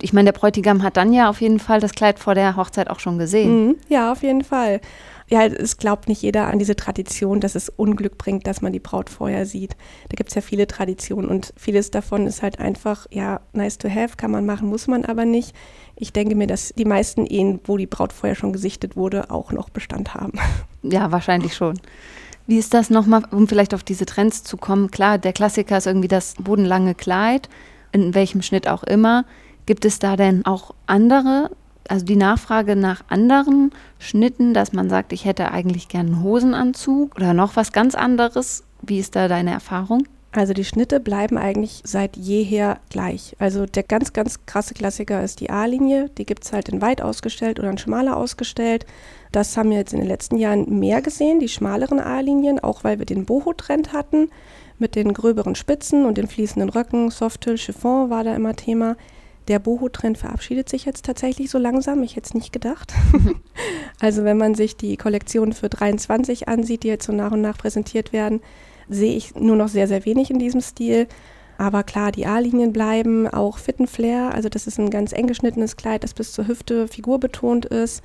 [0.00, 2.90] ich meine, der Bräutigam hat dann ja auf jeden Fall das Kleid vor der Hochzeit
[2.90, 3.66] auch schon gesehen.
[3.66, 4.80] Mhm, ja, auf jeden Fall.
[5.28, 8.80] ja, es glaubt nicht jeder an diese Tradition, dass es Unglück bringt, dass man die
[8.80, 9.74] Braut vorher sieht.
[10.10, 13.88] Da gibt es ja viele Traditionen und vieles davon ist halt einfach, ja, nice to
[13.88, 15.54] have, kann man machen, muss man aber nicht.
[15.96, 19.50] Ich denke mir, dass die meisten Ehen, wo die Braut vorher schon gesichtet wurde, auch
[19.50, 20.32] noch Bestand haben.
[20.82, 21.80] Ja, wahrscheinlich schon.
[22.46, 24.90] Wie ist das nochmal, um vielleicht auf diese Trends zu kommen?
[24.90, 27.48] Klar, der Klassiker ist irgendwie das bodenlange Kleid,
[27.92, 29.24] in welchem Schnitt auch immer.
[29.66, 31.50] Gibt es da denn auch andere
[31.88, 37.14] also die Nachfrage nach anderen Schnitten, dass man sagt, ich hätte eigentlich gern einen Hosenanzug
[37.16, 38.64] oder noch was ganz anderes.
[38.82, 40.04] Wie ist da deine Erfahrung?
[40.32, 43.36] Also die Schnitte bleiben eigentlich seit jeher gleich.
[43.38, 46.10] Also der ganz, ganz krasse Klassiker ist die A-Linie.
[46.18, 48.84] Die gibt es halt in weit ausgestellt oder in schmaler ausgestellt.
[49.34, 53.00] Das haben wir jetzt in den letzten Jahren mehr gesehen, die schmaleren A-Linien, auch weil
[53.00, 54.30] wir den Boho-Trend hatten
[54.78, 57.10] mit den gröberen Spitzen und den fließenden Röcken.
[57.10, 58.96] Softtüll, Chiffon war da immer Thema.
[59.48, 62.04] Der Boho-Trend verabschiedet sich jetzt tatsächlich so langsam.
[62.04, 62.94] Ich hätte es nicht gedacht.
[64.00, 67.58] also wenn man sich die Kollektion für 23 ansieht, die jetzt so nach und nach
[67.58, 68.40] präsentiert werden,
[68.88, 71.08] sehe ich nur noch sehr, sehr wenig in diesem Stil.
[71.58, 75.76] Aber klar, die A-Linien bleiben, auch Fitten Flair, also das ist ein ganz eng geschnittenes
[75.76, 78.02] Kleid, das bis zur Hüfte figurbetont ist.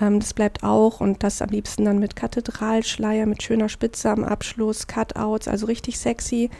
[0.00, 4.24] Ähm, das bleibt auch und das am liebsten dann mit Kathedralschleier, mit schöner Spitze am
[4.24, 6.50] Abschluss, Cutouts, also richtig sexy.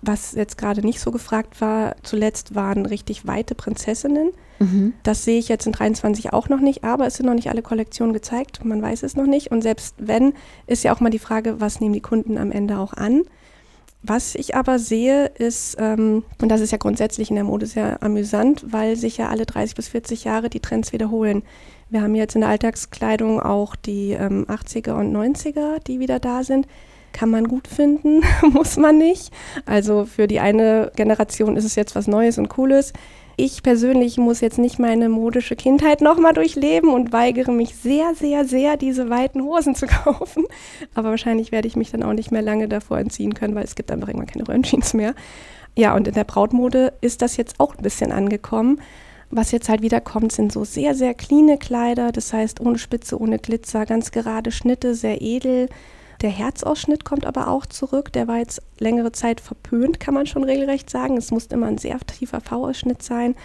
[0.00, 4.30] Was jetzt gerade nicht so gefragt war, zuletzt waren richtig weite Prinzessinnen.
[4.60, 4.94] Mhm.
[5.02, 7.62] Das sehe ich jetzt in 23 auch noch nicht, aber es sind noch nicht alle
[7.62, 8.64] Kollektionen gezeigt.
[8.64, 9.50] Man weiß es noch nicht.
[9.50, 10.34] Und selbst wenn,
[10.68, 13.22] ist ja auch mal die Frage, was nehmen die Kunden am Ende auch an?
[14.02, 18.00] Was ich aber sehe, ist, ähm, und das ist ja grundsätzlich in der Mode sehr
[18.00, 21.42] amüsant, weil sich ja alle 30 bis 40 Jahre die Trends wiederholen.
[21.90, 26.42] Wir haben jetzt in der Alltagskleidung auch die ähm, 80er und 90er, die wieder da
[26.42, 26.66] sind
[27.12, 28.22] kann man gut finden,
[28.52, 29.32] muss man nicht.
[29.66, 32.92] Also für die eine Generation ist es jetzt was Neues und Cooles.
[33.36, 38.44] Ich persönlich muss jetzt nicht meine modische Kindheit nochmal durchleben und weigere mich sehr, sehr,
[38.44, 40.44] sehr, diese weiten Hosen zu kaufen.
[40.94, 43.76] Aber wahrscheinlich werde ich mich dann auch nicht mehr lange davor entziehen können, weil es
[43.76, 45.14] gibt einfach irgendwann keine Röntgens mehr.
[45.76, 48.80] Ja, und in der Brautmode ist das jetzt auch ein bisschen angekommen.
[49.30, 53.20] Was jetzt halt wieder kommt, sind so sehr, sehr cleane Kleider, das heißt ohne Spitze,
[53.20, 55.68] ohne Glitzer, ganz gerade Schnitte, sehr edel.
[56.22, 58.12] Der Herzausschnitt kommt aber auch zurück.
[58.12, 61.16] Der war jetzt längere Zeit verpönt, kann man schon regelrecht sagen.
[61.16, 63.36] Es muss immer ein sehr tiefer V-Ausschnitt sein.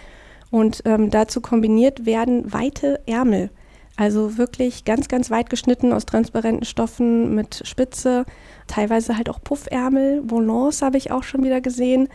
[0.50, 3.50] Und ähm, dazu kombiniert werden weite Ärmel.
[3.96, 8.24] Also wirklich ganz, ganz weit geschnitten aus transparenten Stoffen mit Spitze,
[8.66, 10.22] teilweise halt auch Puffärmel.
[10.24, 12.08] Volants habe ich auch schon wieder gesehen.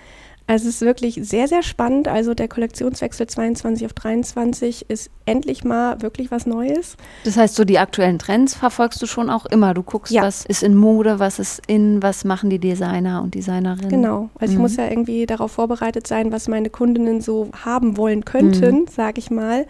[0.50, 2.08] Also es ist wirklich sehr, sehr spannend.
[2.08, 6.98] Also der Kollektionswechsel 22 auf 23 ist endlich mal wirklich was Neues.
[7.24, 9.76] Das heißt, so die aktuellen Trends verfolgst du schon auch immer.
[9.76, 10.24] Du guckst, ja.
[10.24, 13.90] was ist in Mode, was ist in, was machen die Designer und Designerinnen.
[13.90, 14.32] Genau.
[14.40, 14.58] Also mhm.
[14.58, 18.88] ich muss ja irgendwie darauf vorbereitet sein, was meine Kundinnen so haben wollen könnten, mhm.
[18.88, 19.68] sage ich mal.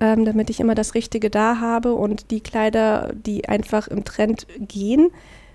[0.00, 4.48] Ähm, damit ich immer das Richtige da habe und die Kleider, die einfach im Trend
[4.58, 5.10] gehen,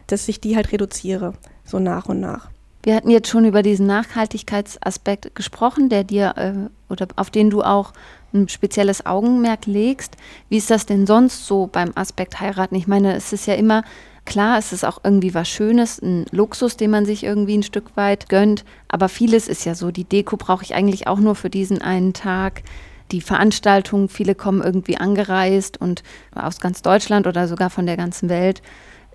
[0.07, 1.33] dass ich die halt reduziere,
[1.65, 2.49] so nach und nach.
[2.83, 7.61] Wir hatten jetzt schon über diesen Nachhaltigkeitsaspekt gesprochen, der dir äh, oder auf den du
[7.61, 7.93] auch
[8.33, 10.17] ein spezielles Augenmerk legst.
[10.49, 12.75] Wie ist das denn sonst so beim Aspekt heiraten?
[12.75, 13.83] Ich meine, es ist ja immer
[14.25, 17.95] klar, es ist auch irgendwie was Schönes, ein Luxus, den man sich irgendwie ein Stück
[17.97, 18.65] weit gönnt.
[18.87, 19.91] Aber vieles ist ja so.
[19.91, 22.63] Die Deko brauche ich eigentlich auch nur für diesen einen Tag.
[23.11, 26.01] Die Veranstaltung, viele kommen irgendwie angereist und
[26.33, 28.61] aus ganz Deutschland oder sogar von der ganzen Welt.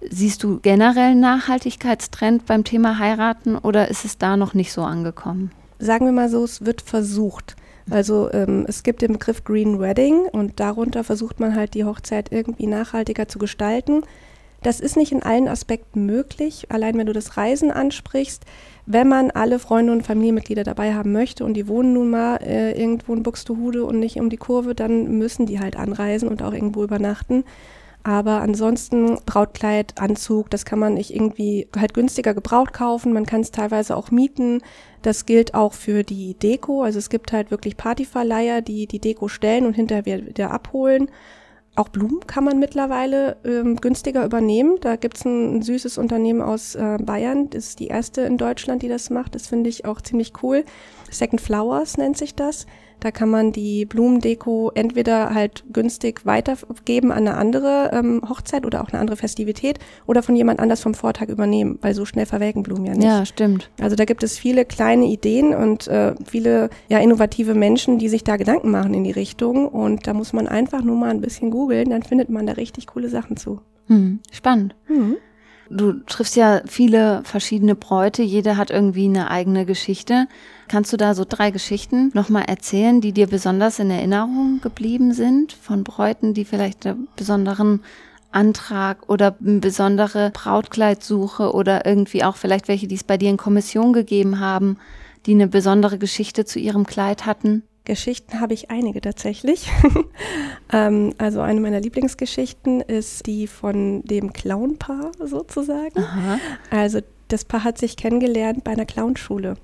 [0.02, 5.50] Siehst du generell Nachhaltigkeitstrend beim Thema Heiraten oder ist es da noch nicht so angekommen?
[5.78, 7.56] Sagen wir mal so, es wird versucht.
[7.90, 12.32] Also ähm, es gibt den Begriff Green Wedding und darunter versucht man halt die Hochzeit
[12.32, 14.02] irgendwie nachhaltiger zu gestalten.
[14.62, 18.44] Das ist nicht in allen Aspekten möglich, allein wenn du das Reisen ansprichst.
[18.84, 22.72] Wenn man alle Freunde und Familienmitglieder dabei haben möchte und die wohnen nun mal äh,
[22.72, 26.52] irgendwo in Buxtehude und nicht um die Kurve, dann müssen die halt anreisen und auch
[26.52, 27.44] irgendwo übernachten.
[28.06, 33.12] Aber ansonsten Brautkleid, Anzug, das kann man nicht irgendwie halt günstiger gebraucht kaufen.
[33.12, 34.62] Man kann es teilweise auch mieten.
[35.02, 36.84] Das gilt auch für die Deko.
[36.84, 41.10] Also es gibt halt wirklich Partyverleiher, die die Deko stellen und hinterher wieder abholen.
[41.74, 44.76] Auch Blumen kann man mittlerweile ähm, günstiger übernehmen.
[44.80, 47.50] Da gibt's ein, ein süßes Unternehmen aus äh, Bayern.
[47.50, 49.34] Das ist die erste in Deutschland, die das macht.
[49.34, 50.64] Das finde ich auch ziemlich cool.
[51.10, 52.66] Second Flowers nennt sich das.
[53.00, 58.82] Da kann man die Blumendeko entweder halt günstig weitergeben an eine andere ähm, Hochzeit oder
[58.82, 62.62] auch eine andere Festivität oder von jemand anders vom Vortag übernehmen, weil so schnell verwelken
[62.62, 63.04] Blumen ja nicht.
[63.04, 63.70] Ja, stimmt.
[63.80, 68.24] Also da gibt es viele kleine Ideen und äh, viele ja innovative Menschen, die sich
[68.24, 71.50] da Gedanken machen in die Richtung und da muss man einfach nur mal ein bisschen
[71.50, 73.60] googeln, dann findet man da richtig coole Sachen zu.
[73.88, 74.74] Hm, spannend.
[74.88, 75.16] Mhm.
[75.68, 80.28] Du triffst ja viele verschiedene Bräute, jede hat irgendwie eine eigene Geschichte.
[80.68, 85.52] Kannst du da so drei Geschichten nochmal erzählen, die dir besonders in Erinnerung geblieben sind,
[85.52, 87.82] von Bräuten, die vielleicht einen besonderen
[88.30, 93.36] Antrag oder eine besondere Brautkleidsuche oder irgendwie auch vielleicht welche, die es bei dir in
[93.36, 94.78] Kommission gegeben haben,
[95.24, 97.62] die eine besondere Geschichte zu ihrem Kleid hatten?
[97.86, 99.70] Geschichten habe ich einige tatsächlich.
[100.72, 105.98] ähm, also eine meiner Lieblingsgeschichten ist die von dem Clownpaar sozusagen.
[105.98, 106.38] Aha.
[106.70, 109.56] Also das Paar hat sich kennengelernt bei einer Clownschule.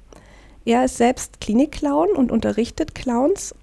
[0.65, 3.55] Er ist selbst Klinikclown und unterrichtet Clowns,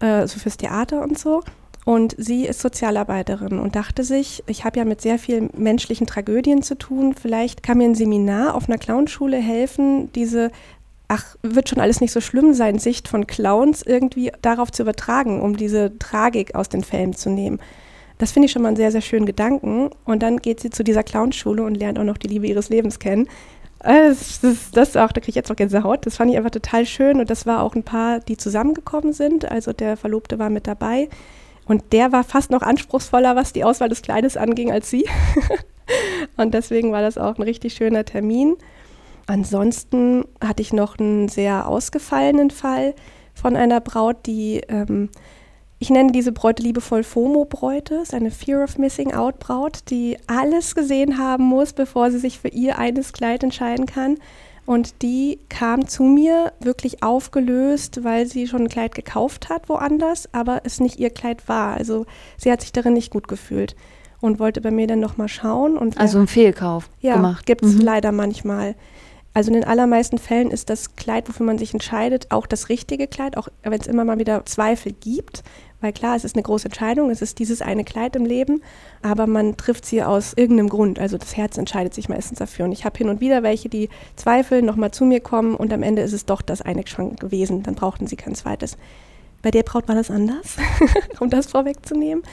[0.00, 1.42] äh, so fürs Theater und so.
[1.84, 6.62] Und sie ist Sozialarbeiterin und dachte sich, ich habe ja mit sehr vielen menschlichen Tragödien
[6.62, 10.50] zu tun, vielleicht kann mir ein Seminar auf einer Clownschule helfen, diese
[11.10, 15.42] ach, wird schon alles nicht so schlimm sein, Sicht von Clowns irgendwie darauf zu übertragen,
[15.42, 17.58] um diese Tragik aus den Fällen zu nehmen.
[18.18, 19.90] Das finde ich schon mal einen sehr, sehr schönen Gedanken.
[20.04, 23.00] Und dann geht sie zu dieser Clownschule und lernt auch noch die Liebe ihres Lebens
[23.00, 23.28] kennen.
[23.82, 26.06] Äh, das, das, das auch, da kriege ich jetzt noch Gänsehaut.
[26.06, 27.18] Das fand ich einfach total schön.
[27.18, 29.50] Und das war auch ein Paar, die zusammengekommen sind.
[29.50, 31.08] Also der Verlobte war mit dabei.
[31.64, 35.08] Und der war fast noch anspruchsvoller, was die Auswahl des Kleides anging, als sie.
[36.36, 38.56] und deswegen war das auch ein richtig schöner Termin.
[39.30, 42.96] Ansonsten hatte ich noch einen sehr ausgefallenen Fall
[43.32, 45.08] von einer Braut, die, ähm,
[45.78, 51.16] ich nenne diese Bräute liebevoll FOMO-Bräute, ist eine Fear of Missing Out-Braut, die alles gesehen
[51.16, 54.16] haben muss, bevor sie sich für ihr eines Kleid entscheiden kann.
[54.66, 60.28] Und die kam zu mir wirklich aufgelöst, weil sie schon ein Kleid gekauft hat woanders,
[60.34, 61.76] aber es nicht ihr Kleid war.
[61.76, 62.04] Also
[62.36, 63.76] sie hat sich darin nicht gut gefühlt
[64.20, 65.78] und wollte bei mir dann nochmal schauen.
[65.78, 67.46] Und also einen Fehlkauf ja, gemacht.
[67.46, 67.82] Gibt es mhm.
[67.82, 68.74] leider manchmal.
[69.32, 73.06] Also in den allermeisten Fällen ist das Kleid, wofür man sich entscheidet, auch das richtige
[73.06, 75.44] Kleid, auch wenn es immer mal wieder Zweifel gibt.
[75.80, 78.60] Weil klar, es ist eine große Entscheidung, es ist dieses eine Kleid im Leben,
[79.02, 80.98] aber man trifft sie aus irgendeinem Grund.
[80.98, 82.66] Also das Herz entscheidet sich meistens dafür.
[82.66, 85.82] Und ich habe hin und wieder welche, die zweifeln, nochmal zu mir kommen und am
[85.82, 87.62] Ende ist es doch das eine Schrank gewesen.
[87.62, 88.76] Dann brauchten sie kein zweites.
[89.42, 90.56] Bei der Braut war das anders,
[91.20, 92.24] um das vorwegzunehmen.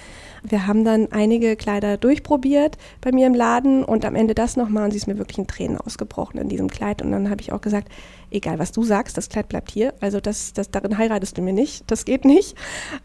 [0.44, 4.86] Wir haben dann einige Kleider durchprobiert bei mir im Laden und am Ende das nochmal
[4.86, 7.02] und sie ist mir wirklich in Tränen ausgebrochen in diesem Kleid.
[7.02, 7.92] Und dann habe ich auch gesagt,
[8.32, 9.94] egal was du sagst, das Kleid bleibt hier.
[10.00, 12.56] Also das, das, darin heiratest du mir nicht, das geht nicht.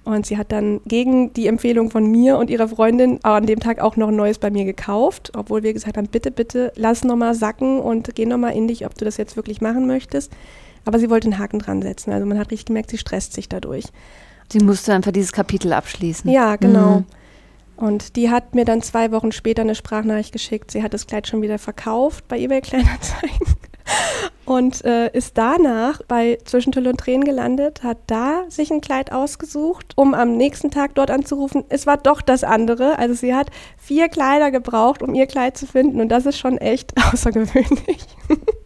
[0.05, 3.81] Und sie hat dann gegen die Empfehlung von mir und ihrer Freundin an dem Tag
[3.81, 7.35] auch noch ein neues bei mir gekauft, obwohl wir gesagt haben, bitte, bitte, lass nochmal
[7.35, 10.33] sacken und geh nochmal in dich, ob du das jetzt wirklich machen möchtest.
[10.85, 12.13] Aber sie wollte einen Haken dran setzen.
[12.13, 13.85] Also man hat richtig gemerkt, sie stresst sich dadurch.
[14.51, 16.31] Sie musste einfach dieses Kapitel abschließen.
[16.31, 16.99] Ja, genau.
[16.99, 17.07] Mhm.
[17.83, 20.71] Und die hat mir dann zwei Wochen später eine Sprachnachricht geschickt.
[20.71, 23.57] Sie hat das Kleid schon wieder verkauft bei eBay Kleinanzeigen
[24.45, 29.95] und äh, ist danach bei Zwischentüll und Tränen gelandet, hat da sich ein Kleid ausgesucht,
[29.97, 31.65] um am nächsten Tag dort anzurufen.
[31.71, 33.01] Es war doch das andere.
[33.01, 36.59] Also sie hat vier Kleider gebraucht, um ihr Kleid zu finden und das ist schon
[36.59, 38.07] echt außergewöhnlich.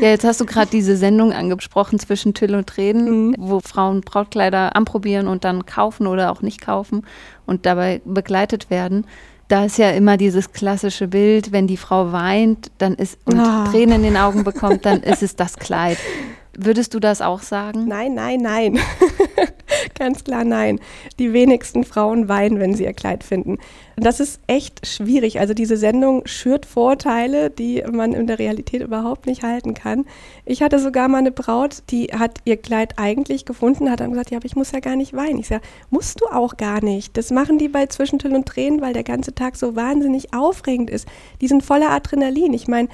[0.00, 3.34] Ja, jetzt hast du gerade diese Sendung angesprochen zwischen Till und Tränen, mhm.
[3.38, 7.06] wo Frauen Brautkleider anprobieren und dann kaufen oder auch nicht kaufen
[7.46, 9.06] und dabei begleitet werden.
[9.48, 13.70] Da ist ja immer dieses klassische Bild, wenn die Frau weint dann ist, und oh.
[13.70, 15.98] Tränen in den Augen bekommt, dann ist es das Kleid.
[16.56, 17.86] Würdest du das auch sagen?
[17.86, 18.78] Nein, nein, nein.
[19.98, 20.80] Ganz klar nein.
[21.18, 23.58] Die wenigsten Frauen weinen, wenn sie ihr Kleid finden.
[23.96, 25.40] Das ist echt schwierig.
[25.40, 30.06] Also diese Sendung schürt Vorteile, die man in der Realität überhaupt nicht halten kann.
[30.44, 34.30] Ich hatte sogar mal eine Braut, die hat ihr Kleid eigentlich gefunden, hat dann gesagt,
[34.30, 35.38] ja, aber ich muss ja gar nicht weinen.
[35.38, 37.16] Ich sage, musst du auch gar nicht.
[37.16, 41.06] Das machen die bei Zwischentönen und Tränen, weil der ganze Tag so wahnsinnig aufregend ist.
[41.40, 42.54] Die sind voller Adrenalin.
[42.54, 42.88] Ich meine,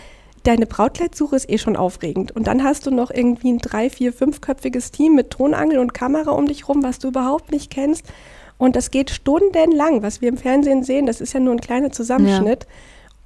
[0.47, 2.33] deine Brautkleidsuche ist eh schon aufregend.
[2.33, 6.31] Und dann hast du noch irgendwie ein drei, vier, fünfköpfiges Team mit Tonangel und Kamera
[6.31, 8.07] um dich rum, was du überhaupt nicht kennst.
[8.59, 10.03] Und das geht stundenlang.
[10.03, 12.65] Was wir im Fernsehen sehen, das ist ja nur ein kleiner Zusammenschnitt.
[12.65, 12.71] Ja.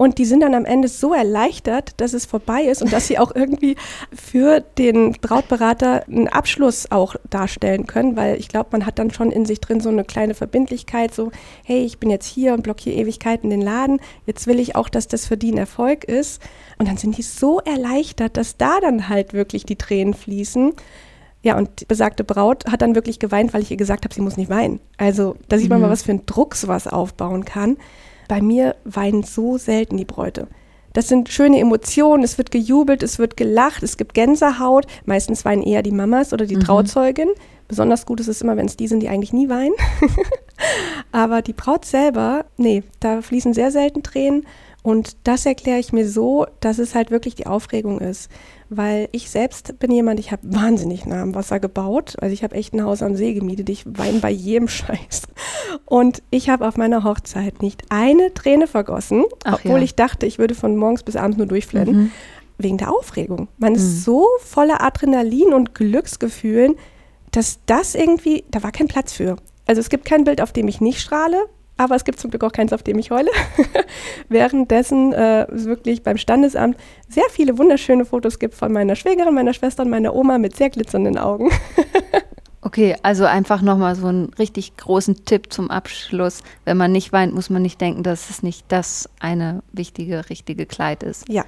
[0.01, 3.19] Und die sind dann am Ende so erleichtert, dass es vorbei ist und dass sie
[3.19, 3.77] auch irgendwie
[4.15, 9.31] für den Brautberater einen Abschluss auch darstellen können, weil ich glaube, man hat dann schon
[9.31, 11.33] in sich drin so eine kleine Verbindlichkeit, so,
[11.65, 15.07] hey, ich bin jetzt hier und blockiere Ewigkeiten den Laden, jetzt will ich auch, dass
[15.07, 16.41] das für die ein Erfolg ist.
[16.79, 20.73] Und dann sind die so erleichtert, dass da dann halt wirklich die Tränen fließen.
[21.43, 24.23] Ja, und die besagte Braut hat dann wirklich geweint, weil ich ihr gesagt habe, sie
[24.23, 24.81] muss nicht weinen.
[24.97, 25.89] Also da sieht man mhm.
[25.89, 27.77] mal, was für ein Druck sowas aufbauen kann.
[28.31, 30.47] Bei mir weinen so selten die Bräute.
[30.93, 34.87] Das sind schöne Emotionen, es wird gejubelt, es wird gelacht, es gibt Gänsehaut.
[35.05, 36.61] Meistens weinen eher die Mamas oder die mhm.
[36.61, 37.31] Trauzeugin.
[37.67, 39.75] Besonders gut ist es immer, wenn es die sind, die eigentlich nie weinen.
[41.11, 44.47] Aber die Braut selber, nee, da fließen sehr selten Tränen.
[44.85, 48.31] Und das erkläre ich mir so, dass es halt wirklich die Aufregung ist.
[48.73, 52.15] Weil ich selbst bin jemand, ich habe wahnsinnig nah am Wasser gebaut.
[52.21, 53.69] Also ich habe echt ein Haus am See gemietet.
[53.69, 55.23] Ich weine bei jedem Scheiß.
[55.87, 59.85] Und ich habe auf meiner Hochzeit nicht eine Träne vergossen, Ach obwohl ja.
[59.85, 61.97] ich dachte, ich würde von morgens bis abends nur durchflennen.
[61.97, 62.11] Mhm.
[62.59, 63.49] Wegen der Aufregung.
[63.59, 63.77] Man mhm.
[63.77, 66.77] ist so voller Adrenalin und Glücksgefühlen,
[67.33, 69.37] dass das irgendwie, da war kein Platz für.
[69.67, 71.47] Also es gibt kein Bild, auf dem ich nicht strahle,
[71.81, 73.31] aber es gibt zum Glück auch keins, auf dem ich heule.
[74.29, 76.77] Währenddessen äh, wirklich beim Standesamt
[77.09, 80.71] sehr viele wunderschöne Fotos gibt von meiner Schwägerin, meiner Schwester und meiner Oma mit sehr
[80.71, 81.51] glitzernden Augen.
[82.63, 86.43] Okay, also einfach nochmal so einen richtig großen Tipp zum Abschluss.
[86.67, 90.67] Wenn man nicht weint, muss man nicht denken, dass es nicht das eine wichtige, richtige
[90.67, 91.27] Kleid ist.
[91.31, 91.47] Ja.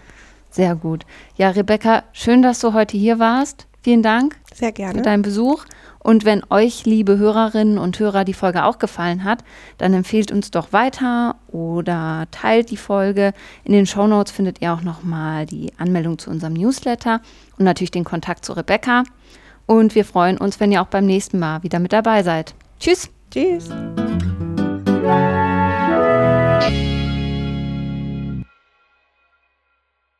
[0.50, 1.04] Sehr gut.
[1.36, 3.66] Ja, Rebecca, schön, dass du heute hier warst.
[3.82, 4.36] Vielen Dank.
[4.54, 4.94] Sehr gerne.
[4.94, 5.66] Für deinen Besuch.
[6.02, 9.44] Und wenn euch, liebe Hörerinnen und Hörer, die Folge auch gefallen hat,
[9.78, 13.32] dann empfehlt uns doch weiter oder teilt die Folge.
[13.64, 17.20] In den Show Notes findet ihr auch nochmal die Anmeldung zu unserem Newsletter
[17.56, 19.04] und natürlich den Kontakt zu Rebecca.
[19.66, 22.54] Und wir freuen uns, wenn ihr auch beim nächsten Mal wieder mit dabei seid.
[22.80, 23.08] Tschüss.
[23.30, 23.70] Tschüss.